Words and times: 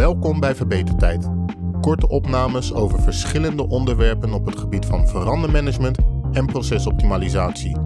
Welkom 0.00 0.40
bij 0.40 0.54
Verbetertijd. 0.54 1.28
Korte 1.80 2.08
opnames 2.08 2.74
over 2.74 3.02
verschillende 3.02 3.68
onderwerpen 3.68 4.32
op 4.32 4.46
het 4.46 4.58
gebied 4.58 4.86
van 4.86 5.08
verandermanagement 5.08 5.98
en 6.32 6.46
procesoptimalisatie. 6.46 7.76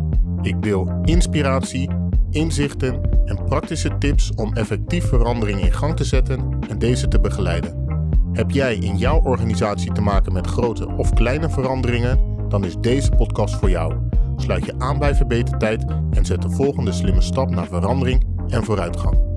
Ik 0.43 0.63
deel 0.63 1.01
inspiratie, 1.03 1.91
inzichten 2.31 3.01
en 3.25 3.45
praktische 3.45 3.99
tips 3.99 4.33
om 4.35 4.55
effectief 4.55 5.09
verandering 5.09 5.61
in 5.61 5.73
gang 5.73 5.97
te 5.97 6.05
zetten 6.05 6.59
en 6.69 6.79
deze 6.79 7.09
te 7.09 7.21
begeleiden. 7.21 7.87
Heb 8.33 8.51
jij 8.51 8.75
in 8.75 8.97
jouw 8.97 9.21
organisatie 9.23 9.93
te 9.93 10.01
maken 10.01 10.33
met 10.33 10.47
grote 10.47 10.89
of 10.97 11.13
kleine 11.13 11.51
veranderingen? 11.51 12.19
Dan 12.49 12.65
is 12.65 12.77
deze 12.81 13.11
podcast 13.11 13.55
voor 13.55 13.71
jou. 13.71 13.95
Sluit 14.37 14.65
je 14.65 14.75
aan 14.79 14.99
bij 14.99 15.15
Verbetertijd 15.15 15.85
en 16.11 16.25
zet 16.25 16.43
de 16.43 16.51
volgende 16.51 16.93
slimme 16.93 17.21
stap 17.21 17.51
naar 17.51 17.67
verandering 17.67 18.27
en 18.49 18.65
vooruitgang. 18.65 19.34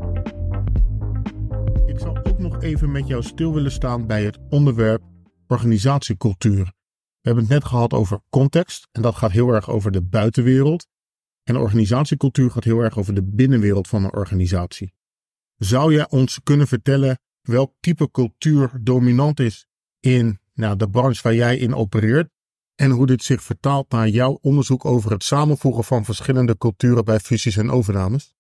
Nog 2.38 2.62
even 2.62 2.92
met 2.92 3.08
jou 3.08 3.24
stil 3.24 3.54
willen 3.54 3.72
staan 3.72 4.08
bij 4.08 4.24
het 4.24 4.38
onderwerp 4.50 5.04
organisatiecultuur. 5.48 6.64
We 7.22 7.34
hebben 7.34 7.44
het 7.44 7.54
net 7.54 7.66
gehad 7.66 7.94
over 7.94 8.20
context 8.30 8.88
en 8.92 9.02
dat 9.02 9.16
gaat 9.16 9.32
heel 9.32 9.50
erg 9.50 9.70
over 9.70 9.92
de 9.92 10.02
buitenwereld. 10.02 10.88
En 11.44 11.58
organisatiecultuur 11.58 12.52
gaat 12.52 12.64
heel 12.64 12.80
erg 12.80 12.98
over 12.98 13.14
de 13.14 13.24
binnenwereld 13.24 13.88
van 13.88 14.04
een 14.04 14.14
organisatie. 14.14 14.94
Zou 15.56 15.94
jij 15.94 16.10
ons 16.10 16.40
kunnen 16.44 16.68
vertellen 16.68 17.20
welk 17.42 17.74
type 17.80 18.12
cultuur 18.12 18.72
dominant 18.82 19.40
is 19.40 19.68
in 20.00 20.40
nou, 20.54 20.76
de 20.76 20.90
branche 20.90 21.22
waar 21.24 21.36
jij 21.36 21.58
in 21.58 21.76
opereert? 21.76 22.30
En 22.76 22.92
hoe 22.92 23.06
dit 23.06 23.24
zich 23.24 23.44
vertaalt 23.44 23.92
naar 23.92 24.08
jouw 24.08 24.38
onderzoek 24.42 24.86
over 24.86 25.12
het 25.12 25.24
samenvoegen 25.24 25.84
van 25.84 26.06
verschillende 26.06 26.58
culturen 26.58 27.06
bij 27.06 27.20
fusies 27.20 27.58
en 27.58 27.70
overnames? 27.70 28.37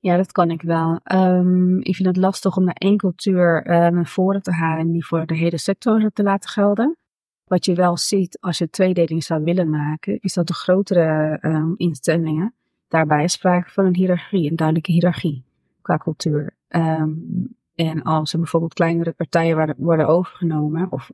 Ja, 0.00 0.16
dat 0.16 0.32
kan 0.32 0.50
ik 0.50 0.62
wel. 0.62 1.00
Um, 1.12 1.78
ik 1.80 1.96
vind 1.96 2.08
het 2.08 2.16
lastig 2.16 2.56
om 2.56 2.64
naar 2.64 2.76
één 2.78 2.96
cultuur 2.96 3.66
uh, 3.66 3.88
naar 3.88 4.06
voren 4.06 4.42
te 4.42 4.52
halen 4.52 4.86
en 4.86 4.92
die 4.92 5.06
voor 5.06 5.26
de 5.26 5.36
hele 5.36 5.58
sector 5.58 6.10
te 6.12 6.22
laten 6.22 6.50
gelden. 6.50 6.96
Wat 7.44 7.64
je 7.64 7.74
wel 7.74 7.96
ziet 7.96 8.38
als 8.40 8.58
je 8.58 8.70
tweedeling 8.70 9.24
zou 9.24 9.44
willen 9.44 9.70
maken, 9.70 10.18
is 10.20 10.34
dat 10.34 10.46
de 10.46 10.54
grotere 10.54 11.38
um, 11.42 11.74
instellingen, 11.76 12.54
daarbij 12.88 13.28
sprake 13.28 13.70
van 13.70 13.84
een 13.84 13.94
hiërarchie, 13.94 14.50
een 14.50 14.56
duidelijke 14.56 14.92
hiërarchie 14.92 15.44
qua 15.82 15.96
cultuur. 15.96 16.56
Um, 16.68 17.56
en 17.74 18.02
als 18.02 18.32
er 18.32 18.38
bijvoorbeeld 18.38 18.74
kleinere 18.74 19.12
partijen 19.12 19.74
worden 19.78 20.08
overgenomen 20.08 20.92
of 20.92 21.10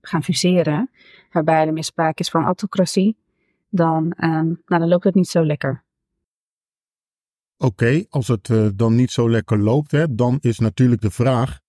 gaan 0.00 0.22
fuseren, 0.22 0.90
waarbij 1.30 1.66
er 1.66 1.72
meer 1.72 1.84
sprake 1.84 2.22
is 2.22 2.30
van 2.30 2.44
autocratie, 2.44 3.16
dan, 3.68 4.12
nou, 4.16 4.56
dan 4.64 4.88
loopt 4.88 5.04
het 5.04 5.14
niet 5.14 5.28
zo 5.28 5.44
lekker. 5.44 5.82
Oké, 7.62 8.04
als 8.08 8.28
het 8.28 8.48
uh, 8.48 8.68
dan 8.74 8.94
niet 8.94 9.10
zo 9.10 9.30
lekker 9.30 9.58
loopt, 9.58 9.90
hè, 9.90 10.14
dan 10.14 10.38
is 10.40 10.58
natuurlijk 10.58 11.00
de 11.00 11.10
vraag: 11.10 11.60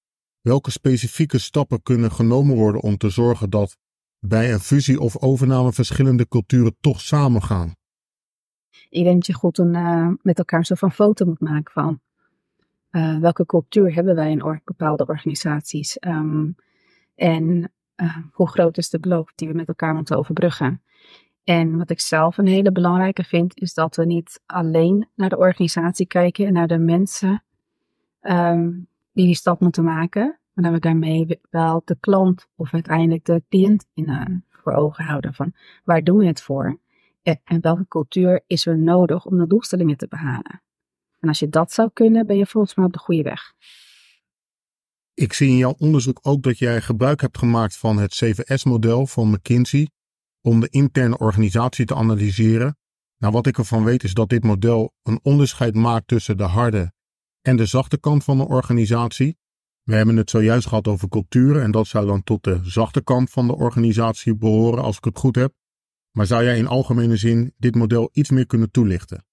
welke 0.42 0.72
specifieke 0.72 1.38
stappen 1.38 1.82
kunnen 1.82 2.12
genomen 2.12 2.56
worden 2.56 2.82
om 2.82 2.98
te 2.98 3.10
zorgen 3.10 3.50
dat 3.50 3.78
bij 4.20 4.54
een 4.54 4.60
fusie 4.60 5.00
of 5.00 5.18
overname 5.18 5.74
verschillende 5.74 6.28
culturen 6.28 6.76
toch 6.80 7.02
samengaan? 7.02 7.76
Ik 8.90 9.04
denk 9.04 9.16
dat 9.16 9.26
je 9.26 9.34
goed 9.34 9.58
een, 9.58 9.74
uh, 9.74 10.08
met 10.22 10.38
elkaar 10.38 10.66
zo 10.66 10.76
van 10.76 10.92
foto 10.92 11.26
moet 11.26 11.40
maken 11.40 11.72
van 11.72 12.02
uh, 12.92 13.20
welke 13.20 13.46
cultuur 13.46 13.94
hebben 13.94 14.16
wij 14.16 14.32
in 14.32 14.62
bepaalde 14.64 15.06
organisaties 15.06 15.98
um, 16.00 16.56
en 17.16 17.74
hoe 18.32 18.50
groot 18.50 18.78
is 18.78 18.90
de 18.90 19.00
kloof 19.00 19.32
die 19.36 19.48
we 19.48 19.54
met 19.54 19.68
elkaar 19.68 19.94
moeten 19.94 20.18
overbruggen. 20.18 20.82
En 21.52 21.78
wat 21.78 21.90
ik 21.90 22.00
zelf 22.00 22.38
een 22.38 22.48
hele 22.48 22.72
belangrijke 22.72 23.24
vind, 23.24 23.60
is 23.60 23.74
dat 23.74 23.96
we 23.96 24.06
niet 24.06 24.42
alleen 24.46 25.08
naar 25.16 25.30
de 25.30 25.38
organisatie 25.38 26.06
kijken 26.06 26.46
en 26.46 26.54
naar 26.54 26.68
de 26.68 26.78
mensen 26.78 27.44
um, 28.22 28.88
die 29.14 29.26
die 29.26 29.36
stap 29.36 29.60
moeten 29.60 29.84
maken, 29.84 30.40
maar 30.54 30.64
dat 30.64 30.74
we 30.74 30.80
daarmee 30.80 31.40
wel 31.50 31.82
de 31.86 31.98
klant 32.00 32.48
of 32.56 32.74
uiteindelijk 32.74 33.26
de 33.26 33.44
cliënt 33.50 33.86
in, 33.94 34.10
uh, 34.10 34.26
voor 34.50 34.74
ogen 34.74 35.04
houden. 35.04 35.34
Van 35.34 35.54
waar 35.84 36.04
doen 36.04 36.18
we 36.18 36.26
het 36.26 36.42
voor? 36.42 36.80
En, 37.22 37.42
en 37.44 37.62
welke 37.62 37.88
cultuur 37.88 38.44
is 38.48 38.66
er 38.66 38.78
nodig 38.78 39.26
om 39.26 39.38
de 39.38 39.48
doelstellingen 39.48 39.98
te 39.98 40.08
behalen? 40.08 40.62
En 41.20 41.28
als 41.28 41.40
je 41.40 41.50
dat 41.50 41.72
zou 41.74 41.90
kunnen, 41.94 42.26
ben 42.26 42.38
je 42.38 42.46
volgens 42.46 42.76
mij 42.76 42.86
op 42.86 42.94
de 42.94 43.00
goede 43.00 43.24
weg. 43.24 43.54
Ik 45.14 45.34
zie 45.34 45.50
in 45.50 45.58
jouw 45.58 45.76
onderzoek 45.78 46.20
ook 46.22 46.44
dat 46.44 46.58
jij 46.58 46.82
gebruik 46.82 47.22
hebt 47.22 47.38
gemaakt 47.38 47.78
van 47.78 47.98
het 47.98 48.12
CVS-model 48.12 49.08
van 49.08 49.30
McKinsey 49.30 49.90
om 50.42 50.60
de 50.60 50.70
interne 50.70 51.18
organisatie 51.18 51.86
te 51.86 51.96
analyseren. 51.96 52.78
Nou, 53.18 53.34
wat 53.34 53.48
ik 53.48 53.58
ervan 53.58 53.84
weet 53.84 54.04
is 54.04 54.14
dat 54.14 54.30
dit 54.30 54.44
model 54.44 54.94
een 55.04 55.20
onderscheid 55.24 55.76
maakt 55.76 56.08
tussen 56.08 56.38
de 56.38 56.44
harde 56.44 56.94
en 57.42 57.56
de 57.56 57.66
zachte 57.66 58.00
kant 58.00 58.24
van 58.24 58.38
de 58.38 58.48
organisatie. 58.48 59.38
We 59.84 59.96
hebben 59.96 60.18
het 60.18 60.30
zojuist 60.30 60.68
gehad 60.68 60.88
over 60.88 61.10
culturen 61.10 61.64
en 61.64 61.72
dat 61.72 61.88
zou 61.88 62.06
dan 62.06 62.24
tot 62.24 62.44
de 62.44 62.60
zachte 62.64 63.04
kant 63.04 63.30
van 63.30 63.48
de 63.48 63.56
organisatie 63.56 64.36
behoren 64.36 64.84
als 64.84 64.98
ik 64.98 65.04
het 65.04 65.20
goed 65.20 65.36
heb. 65.36 65.54
Maar 66.12 66.26
zou 66.26 66.44
jij 66.44 66.58
in 66.58 66.68
algemene 66.68 67.16
zin 67.16 67.54
dit 67.58 67.76
model 67.76 68.10
iets 68.14 68.30
meer 68.30 68.46
kunnen 68.46 68.72
toelichten? 68.72 69.26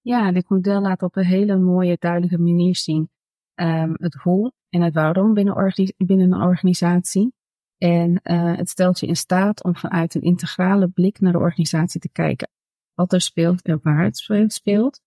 Ja, 0.00 0.32
dit 0.32 0.48
model 0.48 0.80
laat 0.80 1.02
op 1.02 1.16
een 1.16 1.24
hele 1.24 1.58
mooie, 1.58 1.96
duidelijke 1.98 2.38
manier 2.38 2.76
zien 2.76 3.10
um, 3.54 3.94
het 3.96 4.14
hoe 4.14 4.52
en 4.68 4.80
het 4.80 4.94
waarom 4.94 5.34
binnen, 5.34 5.72
binnen 5.96 6.32
een 6.32 6.42
organisatie. 6.42 7.32
En 7.78 8.20
uh, 8.22 8.56
het 8.56 8.68
stelt 8.68 9.00
je 9.00 9.06
in 9.06 9.16
staat 9.16 9.64
om 9.64 9.76
vanuit 9.76 10.14
een 10.14 10.22
integrale 10.22 10.88
blik 10.88 11.20
naar 11.20 11.32
de 11.32 11.38
organisatie 11.38 12.00
te 12.00 12.08
kijken. 12.08 12.50
Wat 12.94 13.12
er 13.12 13.20
speelt 13.20 13.62
en 13.62 13.80
waar 13.82 14.04
het 14.04 14.52
speelt. 14.52 15.00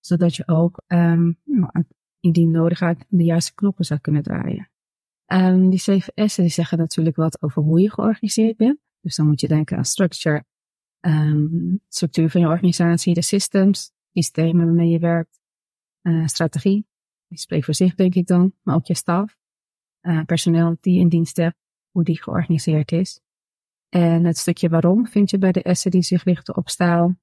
Zodat 0.00 0.36
je 0.36 0.48
ook, 0.48 0.82
um, 0.86 1.38
indien 2.20 2.50
nodig 2.50 2.82
uit 2.82 3.04
de 3.08 3.24
juiste 3.24 3.54
knoppen 3.54 3.84
zou 3.84 4.00
kunnen 4.00 4.22
draaien. 4.22 4.70
Um, 5.26 5.70
die 5.70 5.78
CVS'en 5.78 6.42
die 6.42 6.52
zeggen 6.52 6.78
natuurlijk 6.78 7.16
wat 7.16 7.42
over 7.42 7.62
hoe 7.62 7.80
je 7.80 7.90
georganiseerd 7.90 8.56
bent. 8.56 8.78
Dus 9.00 9.16
dan 9.16 9.26
moet 9.26 9.40
je 9.40 9.48
denken 9.48 9.76
aan 9.76 9.84
structure, 9.84 10.44
um, 11.00 11.80
structuur 11.88 12.30
van 12.30 12.40
je 12.40 12.46
organisatie, 12.46 13.14
de 13.14 13.22
systems, 13.22 13.92
systemen 14.12 14.64
waarmee 14.64 14.88
je 14.88 14.98
werkt, 14.98 15.40
uh, 16.02 16.26
strategie. 16.26 16.86
Die 17.28 17.38
spreekt 17.38 17.64
voor 17.64 17.74
zich, 17.74 17.94
denk 17.94 18.14
ik 18.14 18.26
dan, 18.26 18.52
maar 18.62 18.74
ook 18.74 18.86
je 18.86 18.94
staf, 18.94 19.36
uh, 20.02 20.24
personeel 20.24 20.76
die 20.80 21.00
in 21.00 21.08
dienst 21.08 21.36
hebt 21.36 21.56
hoe 21.90 22.04
die 22.04 22.22
georganiseerd 22.22 22.92
is. 22.92 23.20
En 23.88 24.24
het 24.24 24.38
stukje 24.38 24.68
waarom 24.68 25.06
vind 25.06 25.30
je 25.30 25.38
bij 25.38 25.52
de 25.52 25.74
S'en 25.74 25.90
die 25.90 26.02
zich 26.02 26.24
richten 26.24 26.56
op 26.56 26.68
stijl, 26.68 27.16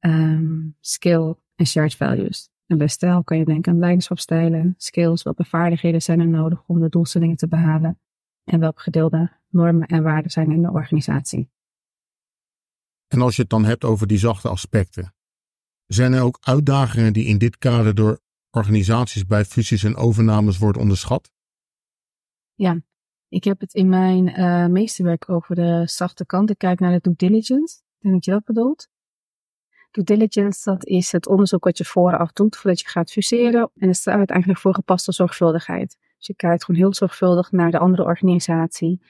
um, 0.00 0.76
skill 0.80 1.34
en 1.54 1.66
shared 1.66 1.96
values. 1.96 2.50
En 2.66 2.78
bij 2.78 2.88
stijl 2.88 3.24
kan 3.24 3.38
je 3.38 3.44
denken 3.44 3.72
aan 3.72 3.78
leiderschapstijlen, 3.78 4.74
skills, 4.76 5.22
welke 5.22 5.44
vaardigheden 5.44 6.02
zijn 6.02 6.20
er 6.20 6.28
nodig 6.28 6.62
om 6.66 6.80
de 6.80 6.88
doelstellingen 6.88 7.36
te 7.36 7.48
behalen 7.48 8.00
en 8.44 8.60
welke 8.60 8.80
gedeelde 8.80 9.40
normen 9.48 9.86
en 9.86 10.02
waarden 10.02 10.30
zijn 10.30 10.50
in 10.50 10.62
de 10.62 10.70
organisatie. 10.70 11.50
En 13.08 13.20
als 13.20 13.36
je 13.36 13.42
het 13.42 13.50
dan 13.50 13.64
hebt 13.64 13.84
over 13.84 14.06
die 14.06 14.18
zachte 14.18 14.48
aspecten, 14.48 15.14
zijn 15.86 16.12
er 16.12 16.22
ook 16.22 16.38
uitdagingen 16.40 17.12
die 17.12 17.24
in 17.24 17.38
dit 17.38 17.58
kader 17.58 17.94
door 17.94 18.20
organisaties 18.50 19.26
bij 19.26 19.44
fusies 19.44 19.84
en 19.84 19.96
overnames 19.96 20.58
worden 20.58 20.82
onderschat? 20.82 21.32
Ja, 22.54 22.80
ik 23.32 23.44
heb 23.44 23.60
het 23.60 23.74
in 23.74 23.88
mijn 23.88 24.40
uh, 24.40 24.66
meesterwerk 24.66 25.28
over 25.28 25.54
de 25.54 25.82
zachte 25.86 26.26
kant. 26.26 26.50
Ik 26.50 26.58
kijk 26.58 26.80
naar 26.80 26.92
de 26.92 27.00
due 27.00 27.14
diligence. 27.16 27.76
Ik 27.76 28.00
denk 28.00 28.14
dat 28.14 28.24
je 28.24 28.30
dat 28.30 28.44
bedoelt. 28.44 28.88
Due 29.90 30.04
diligence, 30.04 30.70
dat 30.70 30.86
is 30.86 31.12
het 31.12 31.26
onderzoek 31.26 31.64
wat 31.64 31.78
je 31.78 31.84
vooraf 31.84 32.32
doet 32.32 32.56
voordat 32.56 32.80
je 32.80 32.88
gaat 32.88 33.12
fuseren. 33.12 33.70
En 33.76 33.88
het 33.88 33.96
staat 33.96 34.30
eigenlijk 34.30 34.60
voor 34.60 34.74
gepaste 34.74 35.12
zorgvuldigheid. 35.12 35.98
Dus 36.16 36.26
je 36.26 36.34
kijkt 36.34 36.64
gewoon 36.64 36.80
heel 36.80 36.94
zorgvuldig 36.94 37.52
naar 37.52 37.70
de 37.70 37.78
andere 37.78 38.04
organisatie. 38.04 39.02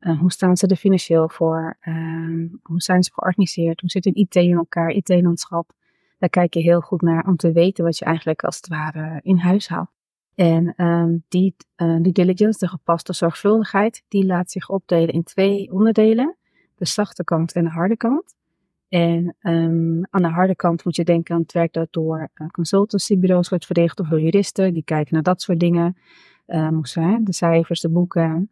Uh, 0.00 0.18
hoe 0.20 0.32
staan 0.32 0.56
ze 0.56 0.66
er 0.66 0.76
financieel 0.76 1.28
voor? 1.28 1.78
Uh, 1.82 2.50
hoe 2.62 2.80
zijn 2.80 3.02
ze 3.02 3.12
georganiseerd? 3.12 3.80
Hoe 3.80 3.90
zit 3.90 4.04
hun 4.04 4.16
IT 4.16 4.34
in 4.34 4.56
elkaar? 4.56 4.90
IT-landschap. 4.90 5.72
Daar 6.18 6.30
kijk 6.30 6.54
je 6.54 6.60
heel 6.60 6.80
goed 6.80 7.02
naar 7.02 7.26
om 7.26 7.36
te 7.36 7.52
weten 7.52 7.84
wat 7.84 7.98
je 7.98 8.04
eigenlijk 8.04 8.44
als 8.44 8.56
het 8.56 8.68
ware 8.68 9.20
in 9.22 9.36
huis 9.36 9.68
haalt. 9.68 9.99
En 10.40 10.74
um, 10.76 11.24
die, 11.28 11.56
uh, 11.76 11.96
die 12.02 12.12
diligence, 12.12 12.58
de 12.58 12.68
gepaste 12.68 13.12
zorgvuldigheid, 13.12 14.04
die 14.08 14.26
laat 14.26 14.50
zich 14.50 14.68
opdelen 14.68 15.14
in 15.14 15.22
twee 15.22 15.72
onderdelen. 15.72 16.36
De 16.74 16.86
zachte 16.86 17.24
kant 17.24 17.52
en 17.52 17.64
de 17.64 17.70
harde 17.70 17.96
kant. 17.96 18.34
En 18.88 19.36
um, 19.42 20.06
aan 20.10 20.22
de 20.22 20.28
harde 20.28 20.56
kant 20.56 20.84
moet 20.84 20.96
je 20.96 21.04
denken 21.04 21.34
aan 21.34 21.40
het 21.40 21.52
werk 21.52 21.72
dat 21.72 21.88
door 21.90 22.30
uh, 22.34 22.48
consultancybureaus 22.48 23.48
wordt 23.48 23.66
verricht 23.66 24.00
of 24.00 24.08
door 24.08 24.20
juristen. 24.20 24.74
Die 24.74 24.84
kijken 24.84 25.14
naar 25.14 25.22
dat 25.22 25.42
soort 25.42 25.60
dingen. 25.60 25.96
Um, 26.46 26.82
de 27.24 27.32
cijfers, 27.32 27.80
de 27.80 27.88
boeken, 27.88 28.50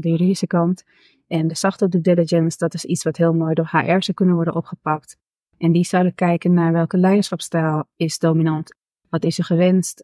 de 0.00 0.08
juridische 0.08 0.46
kant. 0.46 0.84
En 1.26 1.48
de 1.48 1.56
zachte 1.56 1.88
due 1.88 2.00
diligence, 2.00 2.58
dat 2.58 2.74
is 2.74 2.84
iets 2.84 3.02
wat 3.02 3.16
heel 3.16 3.34
mooi 3.34 3.54
door 3.54 3.68
HR 3.70 4.02
zou 4.02 4.12
kunnen 4.14 4.34
worden 4.34 4.54
opgepakt. 4.54 5.16
En 5.58 5.72
die 5.72 5.84
zouden 5.84 6.14
kijken 6.14 6.54
naar 6.54 6.72
welke 6.72 6.96
leiderschapsstijl 6.96 7.84
is 7.96 8.18
dominant. 8.18 8.76
Wat 9.08 9.24
is 9.24 9.38
er 9.38 9.44
gewenst? 9.44 10.00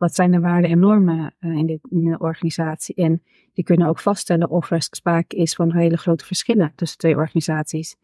Wat 0.00 0.14
zijn 0.14 0.30
de 0.30 0.40
waarden 0.40 0.70
en 0.70 0.78
normen 0.78 1.34
uh, 1.40 1.56
in, 1.56 1.66
dit, 1.66 1.80
in 1.90 2.04
de 2.04 2.18
organisatie? 2.18 2.94
En 2.94 3.22
die 3.52 3.64
kunnen 3.64 3.88
ook 3.88 3.98
vaststellen 3.98 4.50
of 4.50 4.70
er 4.70 4.82
sprake 4.82 5.36
is 5.36 5.54
van 5.54 5.72
hele 5.72 5.96
grote 5.96 6.24
verschillen 6.24 6.72
tussen 6.74 6.98
twee 6.98 7.16
organisaties. 7.16 7.96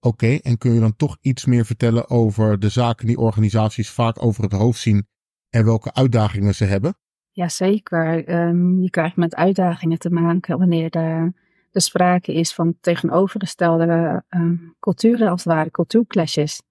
Oké, 0.00 0.34
en 0.34 0.58
kun 0.58 0.72
je 0.72 0.80
dan 0.80 0.96
toch 0.96 1.16
iets 1.20 1.44
meer 1.44 1.64
vertellen 1.64 2.10
over 2.10 2.58
de 2.58 2.68
zaken 2.68 3.06
die 3.06 3.18
organisaties 3.18 3.90
vaak 3.90 4.22
over 4.22 4.42
het 4.42 4.52
hoofd 4.52 4.80
zien 4.80 5.06
en 5.50 5.64
welke 5.64 5.94
uitdagingen 5.94 6.54
ze 6.54 6.64
hebben? 6.64 6.94
Jazeker. 7.30 8.34
Um, 8.48 8.82
je 8.82 8.90
krijgt 8.90 9.16
met 9.16 9.34
uitdagingen 9.34 9.98
te 9.98 10.10
maken 10.10 10.58
wanneer 10.58 10.90
er, 10.90 11.32
er 11.72 11.80
sprake 11.80 12.32
is 12.32 12.54
van 12.54 12.76
tegenovergestelde 12.80 14.22
um, 14.28 14.76
culturen, 14.80 15.28
als 15.28 15.44
het 15.44 15.52
ware 15.52 15.70
cultuurclashes. 15.70 16.62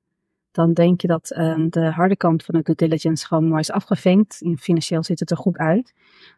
Dan 0.57 0.73
denk 0.73 1.01
je 1.01 1.07
dat 1.07 1.37
um, 1.37 1.69
de 1.69 1.91
harde 1.91 2.15
kant 2.15 2.43
van 2.43 2.55
de 2.55 2.61
due 2.63 2.75
diligence 2.75 3.27
gewoon 3.27 3.47
mooi 3.47 3.59
is 3.59 3.71
afgevinkt. 3.71 4.41
Financieel 4.57 5.03
ziet 5.03 5.19
het 5.19 5.31
er 5.31 5.37
goed 5.37 5.57
uit. 5.57 5.93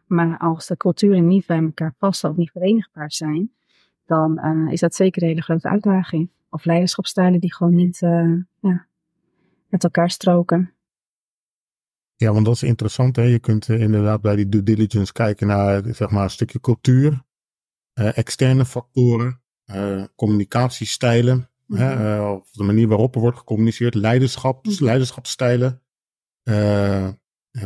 Maar 0.06 0.38
als 0.38 0.66
de 0.66 0.76
culturen 0.76 1.26
niet 1.26 1.46
bij 1.46 1.62
elkaar 1.62 1.94
passen 1.98 2.30
of 2.30 2.36
niet 2.36 2.50
verenigbaar 2.50 3.12
zijn, 3.12 3.52
dan 4.06 4.40
uh, 4.44 4.72
is 4.72 4.80
dat 4.80 4.94
zeker 4.94 5.22
een 5.22 5.28
hele 5.28 5.42
grote 5.42 5.68
uitdaging. 5.68 6.30
Of 6.50 6.64
leiderschapstijlen 6.64 7.40
die 7.40 7.54
gewoon 7.54 7.74
niet 7.74 8.00
uh, 8.00 8.36
ja, 8.60 8.86
met 9.68 9.84
elkaar 9.84 10.10
stroken. 10.10 10.72
Ja, 12.16 12.32
want 12.32 12.44
dat 12.44 12.54
is 12.54 12.62
interessant. 12.62 13.16
Hè? 13.16 13.22
Je 13.22 13.38
kunt 13.38 13.68
uh, 13.68 13.80
inderdaad 13.80 14.20
bij 14.20 14.36
die 14.36 14.48
due 14.48 14.62
diligence 14.62 15.12
kijken 15.12 15.46
naar 15.46 15.82
zeg 15.94 16.10
maar, 16.10 16.22
een 16.22 16.30
stukje 16.30 16.60
cultuur, 16.60 17.22
externe 17.94 18.64
factoren, 18.64 19.40
communicatiestijlen, 20.16 21.49
mm 21.70 21.76
-hmm. 21.76 21.98
hè? 21.98 22.30
of 22.30 22.50
de 22.50 22.62
manier 22.62 22.88
waarop 22.88 23.14
er 23.14 23.20
wordt 23.20 23.38
gecommuniceerd, 23.38 23.94
leiderschap, 23.94 24.66
mm 24.66 24.72
-hmm. 24.72 24.84
leiderschapsstijlen, 24.84 25.82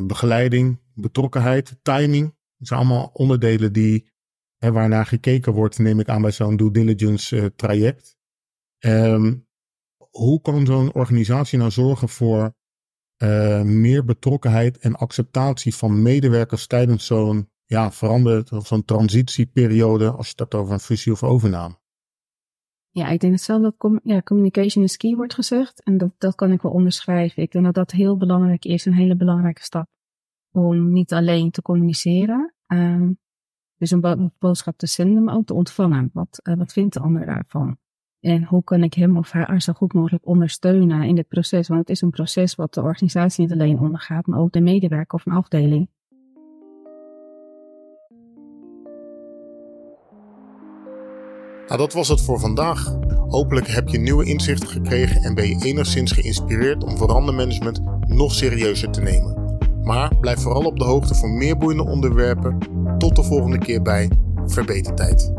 begeleiding, 0.02 0.80
betrokkenheid, 0.94 1.76
timing. 1.82 2.34
Dat 2.56 2.68
zijn 2.68 2.80
allemaal 2.80 3.10
onderdelen 3.12 3.72
die, 3.72 4.12
hè, 4.56 4.72
waarnaar 4.72 5.06
gekeken 5.06 5.52
wordt, 5.52 5.78
neem 5.78 6.00
ik 6.00 6.08
aan 6.08 6.22
bij 6.22 6.32
zo'n 6.32 6.56
due 6.56 6.70
diligence 6.70 7.52
traject. 7.56 8.16
Um, 8.78 9.46
hoe 10.10 10.40
kan 10.40 10.66
zo'n 10.66 10.92
organisatie 10.92 11.58
nou 11.58 11.70
zorgen 11.70 12.08
voor 12.08 12.54
uh, 13.22 13.62
meer 13.62 14.04
betrokkenheid 14.04 14.78
en 14.78 14.96
acceptatie 14.96 15.74
van 15.74 16.02
medewerkers 16.02 16.66
tijdens 16.66 17.06
zo'n 17.06 17.50
ja, 17.64 17.92
veranderd 17.92 18.52
of 18.52 18.66
zo'n 18.66 18.84
transitieperiode 18.84 20.10
als 20.10 20.24
je 20.24 20.30
het 20.30 20.38
hebt 20.38 20.54
over 20.54 20.72
een 20.72 20.80
fusie 20.80 21.12
of 21.12 21.22
overname? 21.22 21.82
Ja, 22.94 23.08
ik 23.08 23.20
denk 23.20 23.32
dat 23.32 23.42
zelf 23.42 23.62
dat 23.62 24.00
ja, 24.02 24.22
communication 24.22 24.84
is 24.84 24.96
key 24.96 25.14
wordt 25.14 25.34
gezegd 25.34 25.82
en 25.82 25.98
dat, 25.98 26.14
dat 26.18 26.34
kan 26.34 26.52
ik 26.52 26.62
wel 26.62 26.72
onderschrijven. 26.72 27.42
Ik 27.42 27.52
denk 27.52 27.64
dat 27.64 27.74
dat 27.74 27.90
heel 27.90 28.16
belangrijk 28.16 28.64
is, 28.64 28.84
een 28.84 28.94
hele 28.94 29.16
belangrijke 29.16 29.62
stap. 29.62 29.86
Om 30.52 30.92
niet 30.92 31.12
alleen 31.12 31.50
te 31.50 31.62
communiceren, 31.62 32.54
um, 32.66 33.18
dus 33.76 33.90
een 33.90 34.00
bo 34.00 34.30
boodschap 34.38 34.76
te 34.76 34.86
zenden, 34.86 35.24
maar 35.24 35.34
ook 35.34 35.46
te 35.46 35.54
ontvangen. 35.54 36.10
Wat, 36.12 36.40
uh, 36.42 36.56
wat 36.56 36.72
vindt 36.72 36.94
de 36.94 37.00
ander 37.00 37.26
daarvan? 37.26 37.76
En 38.20 38.44
hoe 38.44 38.64
kan 38.64 38.82
ik 38.82 38.94
hem 38.94 39.16
of 39.16 39.30
haar 39.30 39.62
zo 39.62 39.72
goed 39.72 39.92
mogelijk 39.92 40.26
ondersteunen 40.26 41.02
in 41.02 41.14
dit 41.14 41.28
proces? 41.28 41.68
Want 41.68 41.80
het 41.80 41.90
is 41.90 42.00
een 42.00 42.10
proces 42.10 42.54
wat 42.54 42.74
de 42.74 42.82
organisatie 42.82 43.44
niet 43.44 43.52
alleen 43.52 43.78
ondergaat, 43.78 44.26
maar 44.26 44.38
ook 44.38 44.52
de 44.52 44.60
medewerker 44.60 45.18
of 45.18 45.26
een 45.26 45.32
afdeling. 45.32 45.88
Nou, 51.74 51.86
dat 51.86 51.96
was 51.96 52.08
het 52.08 52.20
voor 52.20 52.40
vandaag. 52.40 52.96
Hopelijk 53.28 53.68
heb 53.68 53.88
je 53.88 53.98
nieuwe 53.98 54.24
inzichten 54.24 54.68
gekregen 54.68 55.22
en 55.22 55.34
ben 55.34 55.48
je 55.48 55.64
enigszins 55.64 56.12
geïnspireerd 56.12 56.84
om 56.84 56.96
verandermanagement 56.96 57.80
nog 58.06 58.34
serieuzer 58.34 58.90
te 58.90 59.00
nemen. 59.00 59.58
Maar 59.82 60.16
blijf 60.20 60.40
vooral 60.40 60.64
op 60.64 60.78
de 60.78 60.84
hoogte 60.84 61.14
voor 61.14 61.30
meer 61.30 61.56
boeiende 61.56 61.84
onderwerpen. 61.84 62.58
Tot 62.98 63.16
de 63.16 63.22
volgende 63.22 63.58
keer 63.58 63.82
bij 63.82 64.10
Verbetertijd. 64.46 65.32